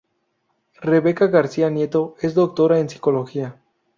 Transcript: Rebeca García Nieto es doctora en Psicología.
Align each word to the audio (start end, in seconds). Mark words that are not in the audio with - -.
Rebeca 0.81 1.27
García 1.27 1.69
Nieto 1.69 2.15
es 2.21 2.33
doctora 2.33 2.79
en 2.79 2.89
Psicología. 2.89 3.59